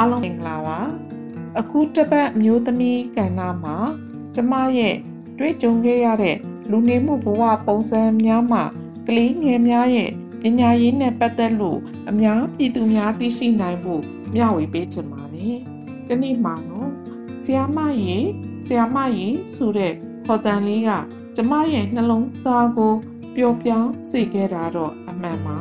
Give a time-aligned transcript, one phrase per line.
[0.00, 0.78] အားလုံးမင်္ဂလာပါ
[1.58, 3.76] အခုတပတ်အမျိုးသမီးကဏ္ဍမှာ
[4.34, 4.96] ကျမရဲ့
[5.38, 6.36] တွေ့ကြုံခဲ့ရတဲ့
[6.70, 8.64] လူနေမှုဘဝပုံစံများမှာ
[9.08, 10.10] ကလေးငယ်များရဲ့
[10.40, 11.78] ပညာရေးနဲ့ပတ်သက်လို့
[12.10, 14.02] အများပြည်သူများသိရှိနိုင်ဖို့
[14.34, 15.58] မျှဝေပေးချင်ပါတယ်
[16.06, 16.90] ဒီနေ့မှာနော်
[17.42, 18.16] ဆီယာမရေ
[18.64, 19.92] ဆီယာမရေဆိုတဲ့
[20.26, 20.90] ဟော်တန်လေးက
[21.36, 22.94] ကျမရဲ့နှလုံးသားကို
[23.34, 25.58] ပျော်ပြောင်းစေခဲ့တာတော့အမှန်ပါ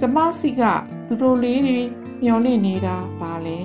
[0.00, 0.62] ကျမစီက
[1.06, 1.80] သူတို့လေးတွေ
[2.23, 3.59] မျောလင့်နေတာပါလေ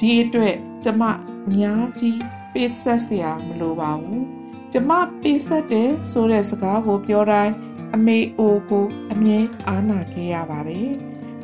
[0.00, 1.02] ဒီအတွက်ကျမ
[1.48, 2.20] အများကြီး
[2.52, 4.24] ပေးဆက်เสียမလိုပါဘူး
[4.72, 4.90] ကျမ
[5.22, 7.54] ပေးဆက်တယ်ဆိုတဲ့စကားကိုပြောတိုင်း
[7.94, 10.90] အမေအိုကိုအမြဲအားနာခဲ့ရပါတယ်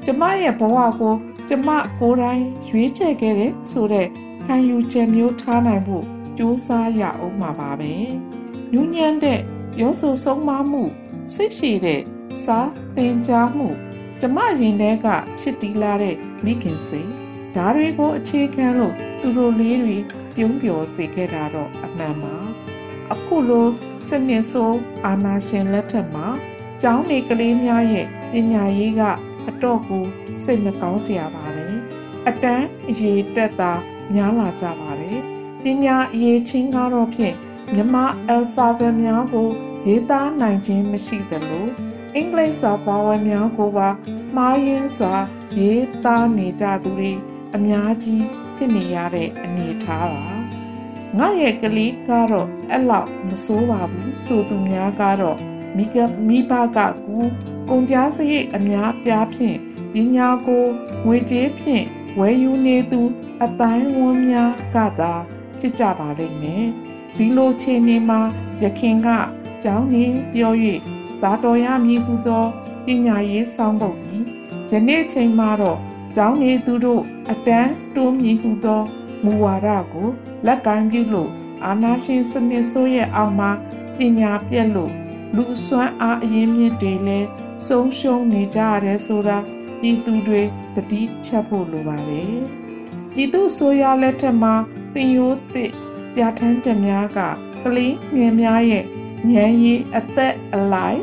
[0.04, 1.14] ကျမရဲ့ဘဝကို
[1.48, 1.68] ကျမ
[2.00, 4.08] ကိုယ်တိုင်ရွေးချယ်ခဲ့တဲ့ဆိုတဲ့
[4.44, 6.04] ခံယူချက်မျိုးထားနိုင်ဖို့
[6.38, 7.92] ကြိုးစားရအောင်မှာပါပဲ
[8.72, 9.40] ညဉ့်ညံ့တဲ့
[9.80, 10.82] ရောဆိုဆုံးမမှု
[11.34, 12.00] စိတ်ရှိတဲ့
[12.44, 13.68] စားသင်ကြားမှု
[14.20, 15.06] ကျမရင်ထဲက
[15.40, 17.11] ဖြစ်တည်လာတဲ့ မိခင်စိတ်
[17.55, 19.97] ဓာတွေကိုအခြေခံလို့သူတို့လေးတွေ
[20.35, 22.35] ပြုံးပျော်စေခဲ့တာတော့အမှန်ပါ
[23.13, 23.67] အခုလို
[24.07, 26.27] စနစ်ဆိုးအာနာရှင်လက်ထက်မှာ
[26.81, 29.01] ကျောင်းနေကလေးများရဲ့ပညာရေးက
[29.47, 30.05] အတော့ကို
[30.43, 31.67] စိတ်မကောင်းစရာပါပဲ
[32.27, 33.71] အတန်းအရေးတက်တာ
[34.13, 35.19] များလာကြပါတယ်
[35.63, 37.35] ပညာအရေးချင်းကတော့ဖြင့်
[37.73, 37.95] မြမ
[38.33, 39.49] alphabet များကို
[39.85, 41.65] ရေးသားနိုင်ခြင်းမရှိသလို
[42.15, 43.89] အင်္ဂလိပ်စာပါဝါများကိုပါ
[44.35, 45.15] မှားယွင်းစွာ
[45.59, 47.11] ရေးသားနေကြသူတွေ
[47.55, 50.25] အများကြီးဖြစ်နေရတဲ့အနေအထားပါ
[51.17, 55.37] ငါရဲ့ကလေးကတော့အဲ့လောက်မဆိုးပါဘူးဆိုသူများကတော့
[55.75, 55.95] မိက
[56.27, 57.17] မိဘကကူ
[57.69, 59.57] ကုန်ကြားစရိတ်အများပြားဖြင့်
[59.93, 60.65] ပညာကို
[61.05, 61.85] ငွေကြေးဖြင့်
[62.19, 63.01] ဝယ်ယူနေသူ
[63.43, 65.13] အတိုင်းဝန်းများကသာ
[65.59, 66.65] ဖြစ်ကြပါလိမ့်မယ်
[67.17, 68.21] ဒီလိုခြေနေမှာ
[68.61, 69.09] ရခင်က
[69.63, 70.53] ကျောင်းနေပြော၍
[71.19, 72.45] ဇာတော်ရမည်ဟုသော
[72.85, 74.23] ပညာရေးဆောင်ပုဒ်သည်
[74.69, 75.79] ယနေ့ချိန်မှာတော့
[76.15, 78.81] ကျောင်းနေသူတို့အတန်းတိုးမြည်ဟုသော
[79.23, 80.09] မူဝါဒကို
[80.45, 81.29] လက်ကမ်းပြုလို့
[81.65, 83.51] အာနာရှင်စနစ်ဆိုးရဲ့အောက်မှာ
[83.97, 84.91] ပညာပြက်လို့
[85.35, 87.27] လူအစွမ်းအားအရင်းမြစ်တွေလည်း
[87.67, 89.37] ဆုံးရှုံးနေကြရတယ်ဆိုတာ
[89.79, 90.41] ပြည်သူတွေ
[90.75, 92.37] တတိချက်ဖို့လိုပါတယ်
[93.13, 94.53] ပြည်သူဆိုရလက်ထက်မှာ
[94.93, 95.71] တင်ရိုးသစ်
[96.15, 97.19] ပြဋ္ဌာန်းချက်များက
[97.63, 98.85] ကလေးငယ်များရဲ့
[99.31, 101.01] ဉာဏ်ရည်အသက်အလိုက်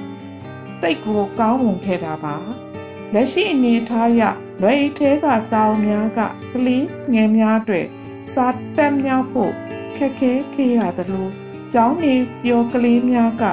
[0.82, 2.36] တိတ်ကိုကောင်းမွန်ခဲ့တာပါ
[3.14, 4.22] လက်ရှိအနေထားရ
[4.62, 6.20] လွယ်ဤထဲကစာအုပ်များက
[6.52, 7.86] ကလေးငယ်များအတွက်
[8.32, 9.52] စာတက်မြောက်ဖို့
[9.96, 11.28] ခက်ခဲခဲ့ရသလို
[11.72, 13.44] ကျောင်းနေပြောကလေးများက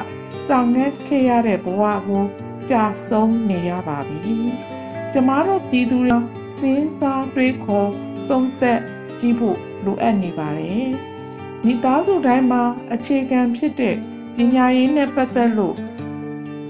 [0.48, 2.26] စောင့်ငဲခဲ့ရတဲ့ဘဝကို
[2.70, 4.38] ကြာဆုံးနေရပါပြီ။
[5.14, 6.18] ကျမတို့ပြည်သူတွေ
[6.58, 7.92] စဉ်းစားတွေးခေါ်
[8.30, 8.82] သုံးသက်
[9.20, 10.88] ကြည့်ဖို့လိုအပ်နေပါတယ်။
[11.66, 12.64] မိသားစုတိုင်းမှာ
[12.94, 13.96] အခြေခံဖြစ်တဲ့
[14.38, 15.76] ပညာရေးနဲ့ပတ်သက်လို့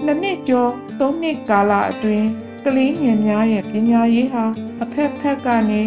[0.04, 2.28] နှစ်နှစ်ကျော်သုံးနှစ်ကာလအတွင်း
[2.64, 4.44] ကလေးငယ်များရဲ့ပညာရေးဟာ
[4.82, 5.82] အဖက်ဖက်ကနေ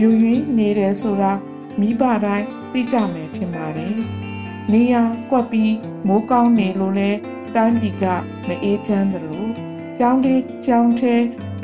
[0.00, 1.32] ယူရင်းနေတယ်ဆိုတာ
[1.80, 3.94] မိဘတိုင်းသိကြမယ်ထင်ပါတယ်။
[4.72, 4.94] နေရ
[5.30, 5.74] ကွက်ပြီး
[6.06, 7.10] မိုးကောင်းနေလို့လဲ
[7.54, 8.04] တိုင်းပြည်က
[8.46, 9.50] မအေးချမ်းတယ်လို့
[9.98, 11.14] ကျောင်းသေးကျောင်းထဲ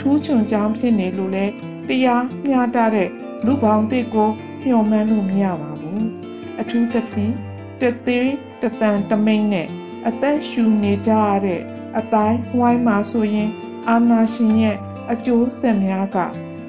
[0.01, 1.47] ထူးချွန်ကျောင်းဖြစ်နေလို့လဲ
[1.89, 3.09] တရားမျှတတဲ့
[3.47, 4.31] လူပေါင်းတစ်ကို
[4.63, 6.03] မျှော်မှန်းလို့မရပါဘူး။
[6.61, 7.35] အထူးသဖြင့်
[7.83, 8.29] တသေး
[8.63, 9.69] တတန်တမိန်နဲ့
[10.09, 11.61] အသက်ရှူနေကြရတဲ့
[11.99, 13.51] အတိုင်းဝိုင်းမှာဆိုရင်
[13.89, 14.77] အာနာရှင်ရဲ့
[15.13, 16.19] အကျိုးဆက်များက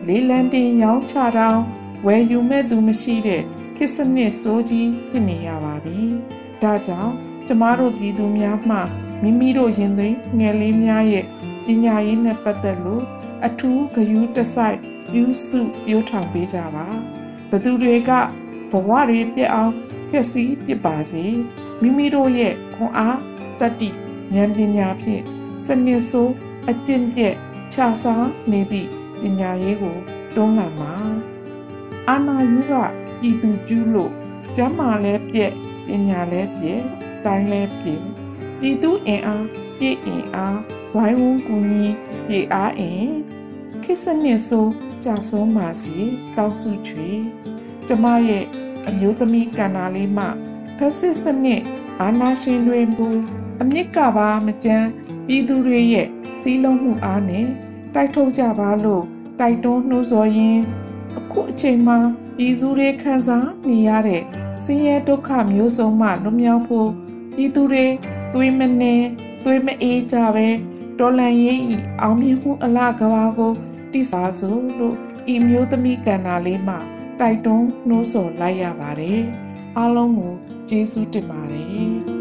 [0.08, 1.64] လေးလံတင်ရောင်းချတောင်း
[2.06, 3.42] ဝယ်ယူမဲ့သူမရှိတဲ့
[3.78, 6.00] ခစ်စနစ်စိုးကြီးဖြစ်နေရပါပြီ။
[6.62, 7.14] ဒါကြောင့်
[7.48, 8.78] ကျမတို့ပြည်သူများမှ
[9.22, 11.26] မိမိတို့ရင်သွေးငယ်လေးများရဲ့
[11.66, 13.04] ပညာရေးနဲ့ပတ်သက်လို့
[13.46, 14.78] အထူးဂရုတစိုက်
[15.12, 16.88] ပြုစုပြောထောင်ပေးကြပါ။
[17.52, 18.12] ဘသူတွေက
[18.74, 19.74] ဘဝတွေပြည့်အောင်
[20.10, 21.26] ဖြစ်စည်းပြပါစေ။
[21.82, 23.20] မိမိတို့ရဲ့ခွန်အား
[23.60, 23.90] တတိ
[24.34, 25.24] ဉာဏ်ပညာဖြင့်
[25.66, 26.34] စနစ်ဆိုး
[26.70, 27.36] အကျင့်ပြည့်
[27.74, 28.90] ခြားစားနေသည့်
[29.22, 29.98] ပညာရေးကို
[30.36, 30.96] တွန်းလှန်ပါ
[32.10, 32.74] အာနာယုက
[33.20, 34.12] ပြည်သူကျူးလို့
[34.56, 35.54] ကျမ်းမာလဲပြက်
[35.88, 36.82] ပညာလဲပြက်
[37.26, 38.02] တိုင်းလဲပြက်
[38.60, 39.46] ပြည်သူအင်အား
[39.78, 40.60] ပြည့်အင်အား
[40.96, 41.86] ဝိုင်းဝန်းကူညီ
[42.28, 43.08] ပြည့်အားအင်
[43.84, 44.68] ခိစနစ်ဆို
[45.04, 45.96] ကြာဆုံးပါစီ
[46.36, 47.10] တောက်စုချွေ
[47.88, 48.46] ကျမရဲ့
[48.88, 50.26] အမျိုးသမီးကန္နာလေးမှ
[50.78, 51.62] ဖက်စစ်စနစ်
[52.02, 53.08] အာနာရှင်တွေမူ
[53.62, 54.88] အမြင့်ကပါမကြမ်း
[55.28, 56.08] ပြည်သူတွေရဲ့
[56.42, 57.46] စီးလုံးမှုအားနဲ့
[57.94, 59.04] တိုက်ထုတ်ကြပါလို့
[59.40, 60.64] တိုက်တွန်းနှိုးဆော်ရင်း
[61.18, 61.98] အခုအချိန်မှာ
[62.38, 64.24] ပြည်သူတွေခံစားနေရတဲ့
[64.64, 66.90] ဆင်းရဲဒုက္ခမျိုးစုံမှလွတ်မြောက်ဖို့
[67.36, 67.86] ပြည်သူတွေ
[68.34, 68.96] သွေးမနေ
[69.46, 70.48] သွေးမအေးကြပဲ
[71.00, 73.54] တော်လန်ရေးဤအောင်မြင်မှုအလားကဘာကို
[73.92, 74.96] တိစားစို့လို့
[75.34, 76.76] ဤမျိုးသမီးကန္နာလေးမှ
[77.20, 79.20] တိုက်တွန်းနှိုးဆော်လိုက်ရပါတယ်
[79.78, 80.34] အားလုံးကို
[80.70, 82.13] ကျေးဇူးတင်ပါတယ်